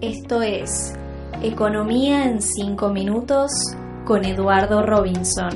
Esto 0.00 0.42
es 0.42 0.94
Economía 1.42 2.24
en 2.24 2.42
5 2.42 2.88
minutos 2.90 3.50
con 4.04 4.24
Eduardo 4.24 4.82
Robinson. 4.84 5.50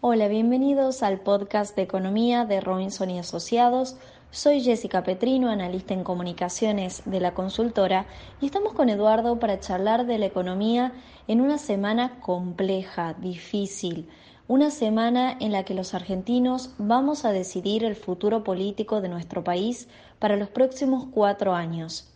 Hola, 0.00 0.28
bienvenidos 0.28 1.02
al 1.02 1.20
podcast 1.20 1.76
de 1.76 1.82
Economía 1.82 2.44
de 2.44 2.60
Robinson 2.60 3.08
y 3.10 3.18
Asociados. 3.18 3.96
Soy 4.34 4.62
Jessica 4.62 5.02
Petrino, 5.02 5.50
analista 5.50 5.92
en 5.92 6.04
comunicaciones 6.04 7.02
de 7.04 7.20
la 7.20 7.34
consultora, 7.34 8.06
y 8.40 8.46
estamos 8.46 8.72
con 8.72 8.88
Eduardo 8.88 9.38
para 9.38 9.60
charlar 9.60 10.06
de 10.06 10.16
la 10.16 10.24
economía 10.24 10.94
en 11.28 11.42
una 11.42 11.58
semana 11.58 12.18
compleja, 12.18 13.12
difícil, 13.12 14.08
una 14.48 14.70
semana 14.70 15.36
en 15.38 15.52
la 15.52 15.64
que 15.64 15.74
los 15.74 15.92
argentinos 15.92 16.70
vamos 16.78 17.26
a 17.26 17.32
decidir 17.32 17.84
el 17.84 17.94
futuro 17.94 18.42
político 18.42 19.02
de 19.02 19.10
nuestro 19.10 19.44
país 19.44 19.86
para 20.18 20.38
los 20.38 20.48
próximos 20.48 21.08
cuatro 21.12 21.52
años. 21.52 22.08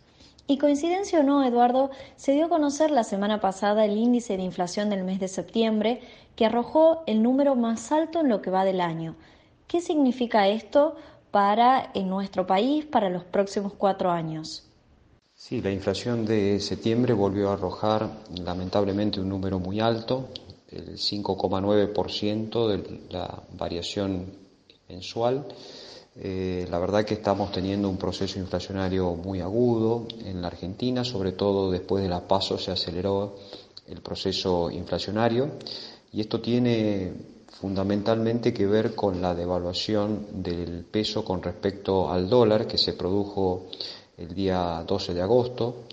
Y 0.47 0.57
coincidencia 0.57 1.19
o 1.19 1.23
no, 1.23 1.43
Eduardo, 1.43 1.91
se 2.15 2.31
dio 2.31 2.47
a 2.47 2.49
conocer 2.49 2.89
la 2.89 3.03
semana 3.03 3.41
pasada 3.41 3.85
el 3.85 3.95
índice 3.95 4.37
de 4.37 4.43
inflación 4.43 4.89
del 4.89 5.03
mes 5.03 5.19
de 5.19 5.27
septiembre, 5.27 6.01
que 6.35 6.47
arrojó 6.47 7.03
el 7.05 7.21
número 7.21 7.53
más 7.55 7.91
alto 7.91 8.21
en 8.21 8.29
lo 8.29 8.41
que 8.41 8.49
va 8.49 8.65
del 8.65 8.81
año. 8.81 9.15
¿Qué 9.67 9.81
significa 9.81 10.47
esto 10.47 10.95
para 11.31 11.91
en 11.93 12.09
nuestro 12.09 12.45
país 12.45 12.85
para 12.85 13.09
los 13.09 13.23
próximos 13.23 13.73
cuatro 13.77 14.11
años? 14.11 14.63
Sí, 15.33 15.61
la 15.61 15.71
inflación 15.71 16.25
de 16.25 16.59
septiembre 16.59 17.13
volvió 17.13 17.49
a 17.49 17.53
arrojar 17.53 18.09
lamentablemente 18.43 19.19
un 19.19 19.29
número 19.29 19.59
muy 19.59 19.79
alto, 19.79 20.29
el 20.69 20.97
5,9% 20.97 22.67
de 22.67 23.01
la 23.09 23.43
variación 23.57 24.25
mensual 24.89 25.45
eh, 26.19 26.65
la 26.71 26.79
verdad 26.79 27.05
que 27.05 27.13
estamos 27.13 27.51
teniendo 27.51 27.87
un 27.87 27.97
proceso 27.97 28.39
inflacionario 28.39 29.13
muy 29.13 29.39
agudo 29.39 30.07
en 30.25 30.41
la 30.41 30.47
Argentina, 30.47 31.03
sobre 31.03 31.33
todo 31.33 31.69
después 31.69 32.01
de 32.01 32.09
la 32.09 32.27
paso 32.27 32.57
se 32.57 32.71
aceleró 32.71 33.35
el 33.87 34.01
proceso 34.01 34.71
inflacionario 34.71 35.51
y 36.11 36.21
esto 36.21 36.41
tiene 36.41 37.13
fundamentalmente 37.59 38.53
que 38.53 38.67
ver 38.67 38.93
con 38.93 39.21
la 39.21 39.33
devaluación 39.33 40.43
del 40.43 40.85
peso 40.85 41.25
con 41.25 41.41
respecto 41.41 42.09
al 42.09 42.29
dólar 42.29 42.67
que 42.67 42.77
se 42.77 42.93
produjo 42.93 43.67
el 44.17 44.33
día 44.33 44.83
12 44.85 45.13
de 45.13 45.21
agosto 45.21 45.83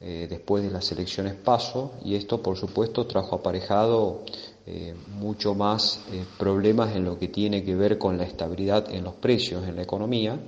eh, 0.00 0.26
después 0.30 0.62
de 0.62 0.70
las 0.70 0.90
elecciones 0.92 1.34
paso 1.34 1.92
y 2.04 2.14
esto 2.14 2.42
por 2.42 2.56
supuesto 2.56 3.06
trajo 3.06 3.36
aparejado 3.36 4.22
eh, 4.66 4.94
mucho 5.08 5.54
más 5.54 6.00
eh, 6.10 6.24
problemas 6.38 6.96
en 6.96 7.04
lo 7.04 7.18
que 7.18 7.28
tiene 7.28 7.62
que 7.64 7.74
ver 7.74 7.98
con 7.98 8.16
la 8.16 8.24
estabilidad 8.24 8.90
en 8.90 9.04
los 9.04 9.14
precios 9.14 9.66
en 9.66 9.76
la 9.76 9.82
economía. 9.82 10.38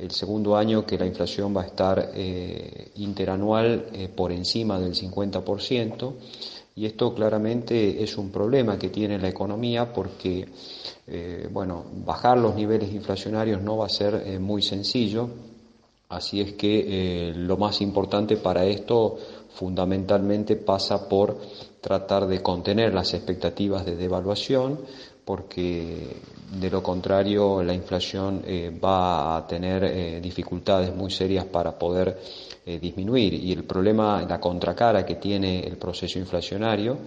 El 0.00 0.10
segundo 0.10 0.56
año 0.56 0.86
que 0.86 0.98
la 0.98 1.06
inflación 1.06 1.54
va 1.54 1.62
a 1.62 1.66
estar 1.66 2.12
eh, 2.14 2.90
interanual 2.96 3.86
por 4.14 4.32
encima 4.32 4.80
del 4.80 4.94
50%. 4.94 6.12
Y 6.76 6.86
esto 6.86 7.14
claramente 7.14 8.02
es 8.02 8.16
un 8.16 8.30
problema 8.30 8.78
que 8.78 8.88
tiene 8.88 9.18
la 9.18 9.28
economía 9.28 9.92
porque, 9.92 10.48
bueno, 11.52 11.84
bajar 12.06 12.38
los 12.38 12.54
niveles 12.54 12.90
inflacionarios 12.92 13.60
no 13.60 13.76
va 13.76 13.86
a 13.86 13.90
ser 13.90 14.40
muy 14.40 14.62
sencillo. 14.62 15.28
Así 16.08 16.40
es 16.40 16.52
que 16.52 17.32
lo 17.36 17.58
más 17.58 17.82
importante 17.82 18.36
para 18.36 18.64
esto 18.64 19.18
fundamentalmente 19.54 20.56
pasa 20.56 21.08
por 21.08 21.38
tratar 21.80 22.26
de 22.26 22.42
contener 22.42 22.94
las 22.94 23.14
expectativas 23.14 23.84
de 23.84 23.96
devaluación, 23.96 24.80
porque 25.24 26.16
de 26.50 26.68
lo 26.68 26.82
contrario 26.82 27.62
la 27.62 27.72
inflación 27.72 28.42
eh, 28.44 28.76
va 28.82 29.36
a 29.36 29.46
tener 29.46 29.84
eh, 29.84 30.20
dificultades 30.20 30.94
muy 30.94 31.10
serias 31.10 31.44
para 31.44 31.78
poder 31.78 32.18
eh, 32.66 32.78
disminuir. 32.80 33.34
Y 33.34 33.52
el 33.52 33.64
problema, 33.64 34.22
la 34.28 34.40
contracara 34.40 35.06
que 35.06 35.14
tiene 35.16 35.60
el 35.60 35.76
proceso 35.76 36.18
inflacionario 36.18 36.98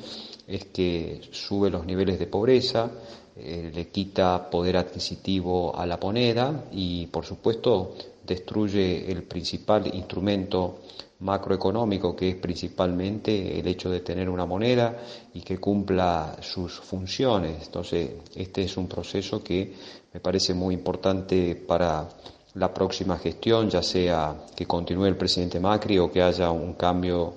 es 0.47 0.65
que 0.65 1.21
sube 1.31 1.69
los 1.69 1.85
niveles 1.85 2.19
de 2.19 2.27
pobreza, 2.27 2.89
le 3.35 3.87
quita 3.87 4.47
poder 4.47 4.77
adquisitivo 4.77 5.75
a 5.75 5.87
la 5.87 5.97
moneda 5.97 6.65
y 6.71 7.07
por 7.07 7.25
supuesto 7.25 7.95
destruye 8.23 9.11
el 9.11 9.23
principal 9.23 9.87
instrumento 9.95 10.81
macroeconómico, 11.23 12.15
que 12.15 12.29
es 12.29 12.35
principalmente 12.35 13.59
el 13.59 13.67
hecho 13.67 13.89
de 13.89 14.01
tener 14.01 14.29
una 14.29 14.45
moneda 14.45 14.97
y 15.33 15.41
que 15.41 15.57
cumpla 15.57 16.35
sus 16.41 16.79
funciones. 16.79 17.65
Entonces, 17.65 18.11
este 18.35 18.63
es 18.63 18.77
un 18.77 18.87
proceso 18.87 19.43
que 19.43 19.73
me 20.13 20.19
parece 20.19 20.53
muy 20.53 20.75
importante 20.75 21.55
para 21.55 22.07
la 22.55 22.73
próxima 22.73 23.17
gestión, 23.17 23.69
ya 23.69 23.81
sea 23.81 24.35
que 24.55 24.65
continúe 24.65 25.05
el 25.05 25.17
presidente 25.17 25.59
Macri 25.59 25.97
o 25.97 26.11
que 26.11 26.21
haya 26.21 26.51
un 26.51 26.73
cambio 26.73 27.35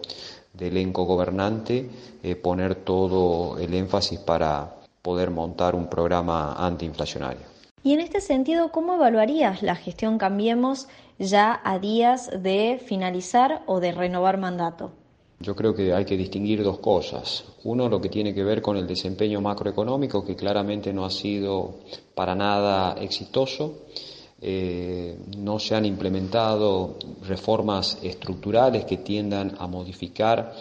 de 0.53 0.69
elenco 0.69 1.05
gobernante, 1.05 1.89
eh, 2.23 2.37
poner 2.37 2.77
todo 2.77 3.59
el 3.59 3.73
énfasis 3.73 4.19
para 4.21 4.75
poder 5.01 5.31
montar 5.31 5.75
un 5.75 5.89
programa 5.89 6.55
antiinflacionario. 6.55 7.56
Y 7.87 7.93
en 7.93 8.01
este 8.01 8.21
sentido, 8.21 8.73
¿cómo 8.73 8.95
evaluarías 8.95 9.63
la 9.63 9.77
gestión 9.77 10.19
Cambiemos 10.19 10.89
ya 11.21 11.61
a 11.63 11.79
días 11.79 12.29
de 12.43 12.83
finalizar 12.85 13.63
o 13.67 13.79
de 13.79 13.93
renovar 13.93 14.39
mandato? 14.39 14.91
Yo 15.39 15.55
creo 15.55 15.73
que 15.73 15.95
hay 15.95 16.05
que 16.05 16.17
distinguir 16.17 16.65
dos 16.65 16.81
cosas. 16.81 17.45
Uno, 17.63 17.89
lo 17.89 18.01
que 18.01 18.09
tiene 18.09 18.35
que 18.35 18.43
ver 18.43 18.61
con 18.61 18.77
el 18.77 18.89
desempeño 18.89 19.41
macroeconómico, 19.41 20.25
que 20.25 20.35
claramente 20.35 20.93
no 20.93 21.05
ha 21.05 21.11
sido 21.11 21.77
para 22.13 22.35
nada 22.35 23.01
exitoso. 23.01 23.83
Eh, 24.41 25.17
no 25.39 25.61
se 25.61 25.77
han 25.77 25.87
implementado 25.87 26.97
reformas 27.23 27.99
estructurales 28.03 28.85
que 28.85 28.97
tiendan 28.97 29.55
a 29.61 29.69
modificar 29.69 30.53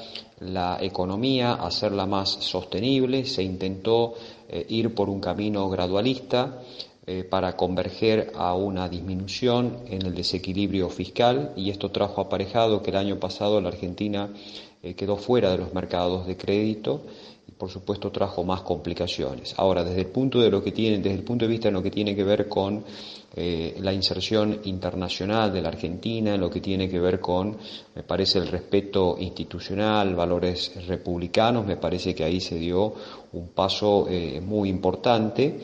la 0.41 0.77
economía, 0.79 1.53
hacerla 1.53 2.05
más 2.05 2.29
sostenible. 2.29 3.25
Se 3.25 3.41
intentó 3.41 4.13
eh, 4.47 4.63
ir 4.69 4.93
por 4.93 5.09
un 5.09 5.19
camino 5.19 5.67
gradualista 5.69 6.61
eh, 7.07 7.23
para 7.23 7.55
converger 7.55 8.31
a 8.35 8.55
una 8.55 8.89
disminución 8.89 9.77
en 9.85 10.07
el 10.07 10.15
desequilibrio 10.15 10.89
fiscal 10.89 11.53
y 11.55 11.69
esto 11.69 11.91
trajo 11.91 12.19
aparejado 12.19 12.81
que 12.81 12.89
el 12.89 12.97
año 12.97 13.19
pasado 13.19 13.61
la 13.61 13.69
Argentina 13.69 14.33
eh, 14.81 14.95
quedó 14.95 15.15
fuera 15.15 15.51
de 15.51 15.59
los 15.59 15.71
mercados 15.71 16.25
de 16.25 16.35
crédito 16.35 17.03
y 17.47 17.51
por 17.51 17.69
supuesto 17.69 18.11
trajo 18.11 18.43
más 18.43 18.61
complicaciones. 18.61 19.53
Ahora, 19.57 19.83
desde 19.83 20.01
el 20.01 20.07
punto 20.07 20.39
de 20.39 20.49
lo 20.49 20.63
que 20.63 20.71
tiene, 20.71 20.97
desde 20.97 21.13
el 21.13 21.23
punto 21.23 21.45
de 21.45 21.51
vista 21.51 21.67
de 21.67 21.73
lo 21.73 21.83
que 21.83 21.91
tiene 21.91 22.15
que 22.15 22.23
ver 22.23 22.49
con 22.49 22.83
eh, 23.35 23.75
la 23.79 23.93
inserción 23.93 24.61
internacional 24.63 25.51
de 25.51 25.61
la 25.61 25.69
Argentina, 25.69 26.35
en 26.35 26.41
lo 26.41 26.49
que 26.49 26.61
tiene 26.61 26.89
que 26.89 26.99
ver 26.99 27.19
con, 27.19 27.57
me 27.95 28.03
parece, 28.03 28.39
el 28.39 28.47
respeto 28.47 29.17
institucional, 29.19 30.15
valores 30.15 30.71
republicanos, 30.87 31.65
me 31.65 31.77
parece 31.77 32.15
que 32.15 32.23
ahí 32.23 32.39
se 32.39 32.55
dio 32.55 32.93
un 33.33 33.49
paso 33.49 34.07
muy 34.41 34.69
importante. 34.69 35.59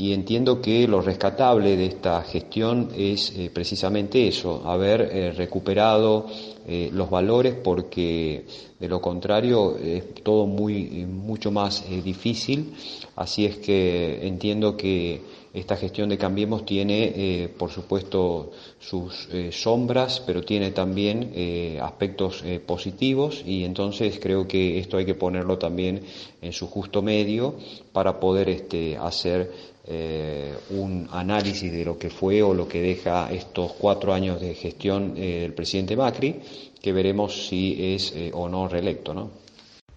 Y 0.00 0.14
entiendo 0.14 0.62
que 0.62 0.88
lo 0.88 1.02
rescatable 1.02 1.76
de 1.76 1.84
esta 1.84 2.22
gestión 2.22 2.88
es 2.96 3.36
eh, 3.36 3.50
precisamente 3.52 4.26
eso, 4.26 4.62
haber 4.64 5.02
eh, 5.02 5.32
recuperado 5.32 6.24
eh, 6.66 6.88
los 6.90 7.10
valores 7.10 7.54
porque 7.62 8.46
de 8.78 8.88
lo 8.88 8.98
contrario 8.98 9.76
es 9.76 10.14
todo 10.22 10.46
muy 10.46 11.04
mucho 11.04 11.50
más 11.50 11.84
difícil, 12.02 12.72
así 13.16 13.44
es 13.44 13.58
que 13.58 14.26
entiendo 14.26 14.74
que 14.74 15.20
esta 15.52 15.76
gestión 15.76 16.08
de 16.08 16.18
Cambiemos 16.18 16.64
tiene, 16.64 17.50
por 17.58 17.70
supuesto, 17.70 18.52
sus 18.78 19.28
sombras, 19.50 20.22
pero 20.24 20.42
tiene 20.42 20.70
también 20.70 21.32
aspectos 21.80 22.44
positivos 22.66 23.42
y 23.44 23.64
entonces 23.64 24.20
creo 24.20 24.46
que 24.46 24.78
esto 24.78 24.96
hay 24.96 25.06
que 25.06 25.14
ponerlo 25.14 25.58
también 25.58 26.02
en 26.40 26.52
su 26.52 26.68
justo 26.68 27.02
medio 27.02 27.56
para 27.92 28.20
poder 28.20 28.48
este, 28.48 28.96
hacer 28.96 29.50
eh, 29.92 30.54
un 30.70 31.08
análisis 31.10 31.72
de 31.72 31.84
lo 31.84 31.98
que 31.98 32.10
fue 32.10 32.42
o 32.42 32.54
lo 32.54 32.68
que 32.68 32.80
deja 32.80 33.28
estos 33.32 33.72
cuatro 33.72 34.12
años 34.12 34.40
de 34.40 34.54
gestión 34.54 35.14
eh, 35.16 35.40
del 35.40 35.54
presidente 35.54 35.96
Macri, 35.96 36.40
que 36.80 36.92
veremos 36.92 37.48
si 37.48 37.94
es 37.94 38.12
eh, 38.14 38.30
o 38.32 38.48
no 38.48 38.68
reelecto, 38.68 39.14
¿no? 39.14 39.30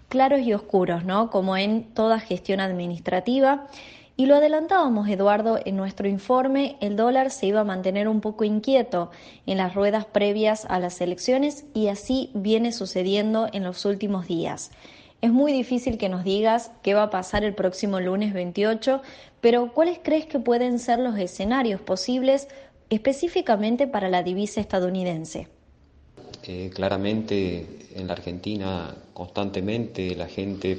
Claros 0.10 0.42
y 0.42 0.54
oscuros, 0.54 1.04
¿no? 1.04 1.30
Como 1.30 1.58
en 1.58 1.94
toda 1.94 2.20
gestión 2.20 2.60
administrativa. 2.60 3.68
Y 4.16 4.28
lo 4.28 4.36
adelantábamos, 4.36 5.10
Eduardo, 5.10 5.60
en 5.66 5.76
nuestro 5.76 6.08
informe, 6.08 6.78
el 6.82 6.96
dólar 6.96 7.32
se 7.32 7.48
iba 7.48 7.62
a 7.62 7.66
mantener 7.66 8.08
un 8.08 8.22
poco 8.22 8.44
inquieto 8.44 9.10
en 9.48 9.58
las 9.58 9.74
ruedas 9.74 10.06
previas 10.06 10.66
a 10.66 10.80
las 10.80 11.02
elecciones 11.02 11.66
y 11.74 11.88
así 11.88 12.30
viene 12.36 12.72
sucediendo 12.72 13.48
en 13.54 13.64
los 13.64 13.86
últimos 13.86 14.28
días. 14.28 14.70
Es 15.22 15.32
muy 15.32 15.52
difícil 15.52 15.98
que 15.98 16.10
nos 16.10 16.24
digas 16.24 16.72
qué 16.84 16.94
va 16.94 17.04
a 17.04 17.10
pasar 17.10 17.44
el 17.44 17.56
próximo 17.56 18.00
lunes 18.00 18.34
28, 18.34 19.02
pero 19.42 19.74
¿cuáles 19.74 20.00
crees 20.04 20.28
que 20.28 20.38
pueden 20.38 20.78
ser 20.78 21.00
los 21.00 21.18
escenarios 21.18 21.82
posibles 21.82 22.48
específicamente 22.92 23.88
para 23.88 24.10
la 24.10 24.22
divisa 24.22 24.62
estadounidense? 24.62 25.48
Eh, 26.44 26.70
claramente 26.72 27.88
en 27.96 28.06
la 28.06 28.14
Argentina 28.14 28.94
constantemente 29.14 30.16
la 30.16 30.28
gente 30.28 30.78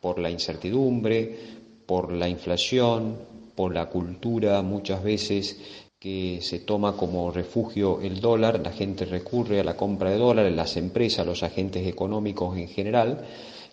por 0.00 0.18
la 0.18 0.30
incertidumbre, 0.30 1.57
por 1.88 2.12
la 2.12 2.28
inflación, 2.28 3.16
por 3.54 3.72
la 3.72 3.86
cultura 3.86 4.60
muchas 4.60 5.02
veces 5.02 5.56
que 5.98 6.40
se 6.42 6.58
toma 6.58 6.92
como 6.92 7.30
refugio 7.30 8.02
el 8.02 8.20
dólar, 8.20 8.60
la 8.60 8.72
gente 8.72 9.06
recurre 9.06 9.58
a 9.60 9.64
la 9.64 9.74
compra 9.74 10.10
de 10.10 10.18
dólares, 10.18 10.54
las 10.54 10.76
empresas, 10.76 11.26
los 11.26 11.42
agentes 11.42 11.86
económicos 11.86 12.58
en 12.58 12.68
general, 12.68 13.24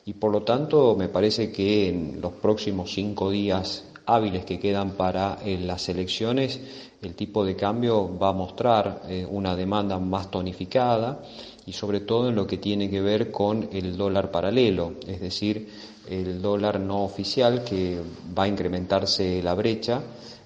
y 0.05 0.13
por 0.13 0.31
lo 0.31 0.43
tanto 0.43 0.95
me 0.95 1.09
parece 1.09 1.51
que 1.51 1.89
en 1.89 2.21
los 2.21 2.31
próximos 2.31 2.93
cinco 2.93 3.29
días 3.29 3.83
hábiles 4.05 4.45
que 4.45 4.59
quedan 4.59 4.91
para 4.91 5.39
eh, 5.43 5.59
las 5.59 5.89
elecciones, 5.89 6.61
el 7.01 7.15
tipo 7.15 7.43
de 7.43 7.57
cambio 7.57 8.17
va 8.17 8.29
a 8.29 8.33
mostrar 8.33 9.01
eh, 9.09 9.27
una 9.29 9.57
demanda 9.57 9.99
más 9.99 10.31
tonificada 10.31 11.21
y 11.65 11.73
sobre 11.73 11.99
todo 11.99 12.29
en 12.29 12.35
lo 12.35 12.45
que 12.45 12.57
tiene 12.57 12.89
que 12.89 13.01
ver 13.01 13.31
con 13.31 13.69
el 13.71 13.97
dólar 13.97 14.31
paralelo, 14.31 14.93
es 15.07 15.19
decir, 15.19 15.67
el 16.09 16.41
dólar 16.41 16.79
no 16.79 17.03
oficial 17.03 17.63
que 17.63 17.99
va 18.37 18.43
a 18.43 18.47
incrementarse 18.47 19.41
la 19.41 19.55
brecha 19.55 20.01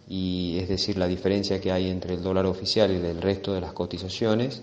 y 0.07 0.57
es 0.60 0.69
decir 0.69 0.98
la 0.98 1.07
diferencia 1.07 1.60
que 1.60 1.71
hay 1.71 1.89
entre 1.89 2.16
el 2.16 2.24
dólar 2.24 2.45
oficial 2.45 2.92
y 2.92 2.95
el 2.95 3.21
resto 3.21 3.54
de 3.54 3.62
las 3.62 3.74
cotizaciones 3.74 4.62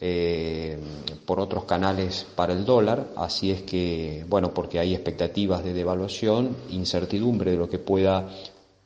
eh, 0.00 0.78
por 1.24 1.40
otros 1.40 1.64
canales 1.64 2.26
para 2.34 2.52
el 2.52 2.64
dólar, 2.64 3.08
así 3.16 3.50
es 3.50 3.62
que, 3.62 4.24
bueno, 4.28 4.52
porque 4.52 4.78
hay 4.78 4.94
expectativas 4.94 5.64
de 5.64 5.72
devaluación, 5.72 6.54
incertidumbre 6.70 7.52
de 7.52 7.56
lo 7.56 7.68
que 7.68 7.78
pueda 7.78 8.28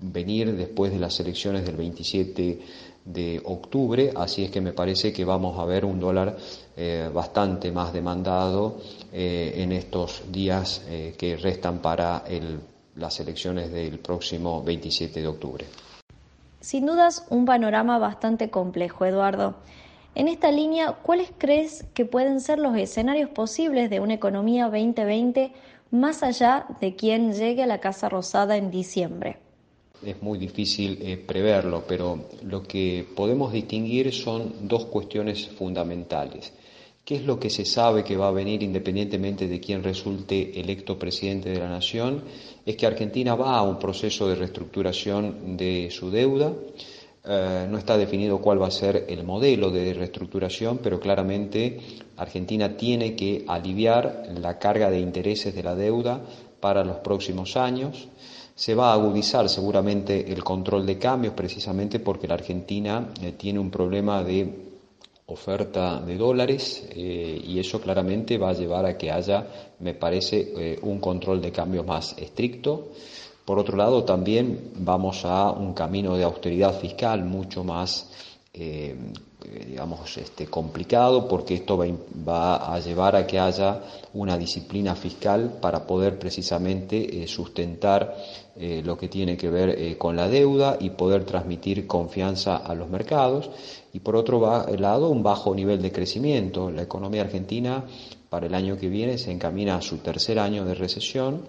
venir 0.00 0.56
después 0.56 0.92
de 0.92 0.98
las 0.98 1.18
elecciones 1.20 1.64
del 1.64 1.76
27 1.76 2.60
de 3.04 3.42
octubre, 3.44 4.12
así 4.14 4.44
es 4.44 4.50
que 4.50 4.60
me 4.60 4.72
parece 4.72 5.12
que 5.12 5.24
vamos 5.24 5.58
a 5.58 5.64
ver 5.64 5.84
un 5.84 5.98
dólar 6.00 6.36
eh, 6.76 7.10
bastante 7.12 7.72
más 7.72 7.92
demandado 7.92 8.78
eh, 9.12 9.54
en 9.56 9.72
estos 9.72 10.22
días 10.30 10.82
que 11.16 11.36
restan 11.36 11.78
para 11.78 12.24
las 12.96 13.20
elecciones 13.20 13.72
del 13.72 13.98
próximo 13.98 14.62
27 14.62 15.20
de 15.20 15.28
octubre. 15.28 15.66
Sin 16.60 16.84
dudas, 16.84 17.26
un 17.30 17.46
panorama 17.46 17.98
bastante 17.98 18.50
complejo, 18.50 19.06
Eduardo. 19.06 19.56
En 20.14 20.28
esta 20.28 20.50
línea, 20.50 20.92
¿cuáles 21.02 21.32
crees 21.38 21.86
que 21.94 22.04
pueden 22.04 22.40
ser 22.40 22.58
los 22.58 22.76
escenarios 22.76 23.30
posibles 23.30 23.88
de 23.90 24.00
una 24.00 24.14
economía 24.14 24.64
2020 24.64 25.52
más 25.90 26.22
allá 26.22 26.66
de 26.80 26.96
quien 26.96 27.32
llegue 27.32 27.62
a 27.62 27.66
la 27.66 27.80
Casa 27.80 28.08
Rosada 28.08 28.56
en 28.56 28.70
diciembre? 28.70 29.38
Es 30.04 30.22
muy 30.22 30.38
difícil 30.38 30.98
eh, 31.02 31.16
preverlo, 31.16 31.84
pero 31.86 32.26
lo 32.44 32.62
que 32.62 33.06
podemos 33.14 33.52
distinguir 33.52 34.12
son 34.12 34.68
dos 34.68 34.86
cuestiones 34.86 35.46
fundamentales. 35.48 36.52
¿Qué 37.04 37.16
es 37.16 37.24
lo 37.24 37.38
que 37.38 37.50
se 37.50 37.64
sabe 37.64 38.04
que 38.04 38.16
va 38.16 38.28
a 38.28 38.32
venir 38.32 38.62
independientemente 38.62 39.48
de 39.48 39.60
quién 39.60 39.82
resulte 39.82 40.58
electo 40.60 40.98
presidente 40.98 41.50
de 41.50 41.58
la 41.58 41.68
nación? 41.68 42.22
Es 42.64 42.76
que 42.76 42.86
Argentina 42.86 43.34
va 43.34 43.56
a 43.56 43.62
un 43.62 43.78
proceso 43.78 44.28
de 44.28 44.36
reestructuración 44.36 45.56
de 45.56 45.88
su 45.90 46.10
deuda 46.10 46.52
eh, 47.22 47.66
no 47.68 47.76
está 47.76 47.98
definido 47.98 48.40
cuál 48.40 48.62
va 48.62 48.68
a 48.68 48.70
ser 48.70 49.04
el 49.08 49.24
modelo 49.24 49.70
de 49.70 49.92
reestructuración, 49.92 50.78
pero 50.78 50.98
claramente 50.98 51.78
Argentina 52.16 52.76
tiene 52.76 53.14
que 53.14 53.44
aliviar 53.46 54.24
la 54.40 54.58
carga 54.58 54.90
de 54.90 55.00
intereses 55.00 55.54
de 55.54 55.62
la 55.62 55.74
deuda 55.74 56.22
para 56.60 56.82
los 56.82 56.96
próximos 56.98 57.56
años. 57.58 58.08
Se 58.60 58.74
va 58.74 58.90
a 58.90 58.92
agudizar 58.92 59.48
seguramente 59.48 60.30
el 60.30 60.44
control 60.44 60.84
de 60.84 60.98
cambios 60.98 61.32
precisamente 61.32 61.98
porque 61.98 62.28
la 62.28 62.34
Argentina 62.34 63.08
eh, 63.22 63.32
tiene 63.32 63.58
un 63.58 63.70
problema 63.70 64.22
de 64.22 64.54
oferta 65.28 65.98
de 65.98 66.18
dólares 66.18 66.86
eh, 66.90 67.40
y 67.42 67.58
eso 67.58 67.80
claramente 67.80 68.36
va 68.36 68.50
a 68.50 68.52
llevar 68.52 68.84
a 68.84 68.98
que 68.98 69.10
haya, 69.10 69.46
me 69.78 69.94
parece, 69.94 70.78
un 70.82 71.00
control 71.00 71.40
de 71.40 71.52
cambios 71.52 71.86
más 71.86 72.14
estricto. 72.18 72.88
Por 73.46 73.58
otro 73.58 73.78
lado, 73.78 74.04
también 74.04 74.72
vamos 74.74 75.24
a 75.24 75.52
un 75.52 75.72
camino 75.72 76.14
de 76.18 76.24
austeridad 76.24 76.78
fiscal 76.78 77.24
mucho 77.24 77.64
más, 77.64 78.10
eh, 78.52 78.96
digamos, 79.68 80.16
este, 80.18 80.48
complicado, 80.48 81.28
porque 81.28 81.54
esto 81.54 81.78
va, 82.28 82.74
a 82.74 82.80
llevar 82.80 83.14
a 83.14 83.24
que 83.24 83.38
haya 83.38 83.80
una 84.12 84.36
disciplina 84.36 84.96
fiscal 84.96 85.58
para 85.60 85.86
poder 85.86 86.18
precisamente 86.18 87.22
eh, 87.22 87.28
sustentar 87.28 88.16
eh, 88.56 88.82
lo 88.84 88.98
que 88.98 89.06
tiene 89.06 89.36
que 89.36 89.48
ver 89.48 89.96
con 89.98 90.16
la 90.16 90.28
deuda 90.28 90.76
y 90.80 90.90
poder 90.90 91.24
transmitir 91.24 91.86
confianza 91.86 92.56
a 92.56 92.74
los 92.74 92.90
mercados. 92.90 93.50
Y 93.92 94.00
por 94.00 94.16
otro 94.16 94.66
lado, 94.76 95.10
un 95.10 95.22
bajo 95.22 95.54
nivel 95.54 95.80
de 95.80 95.92
crecimiento. 95.92 96.72
La 96.72 96.82
economía 96.82 97.22
argentina 97.22 97.84
para 98.30 98.46
el 98.46 98.54
año 98.54 98.78
que 98.78 98.88
viene 98.88 99.18
se 99.18 99.32
encamina 99.32 99.74
a 99.74 99.82
su 99.82 99.98
tercer 99.98 100.38
año 100.38 100.64
de 100.64 100.74
recesión. 100.74 101.42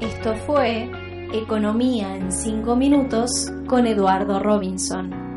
Esto 0.01 0.35
fue 0.47 1.08
Economía 1.33 2.17
en 2.17 2.33
5 2.33 2.75
minutos 2.75 3.53
con 3.67 3.87
Eduardo 3.87 4.41
Robinson. 4.41 5.28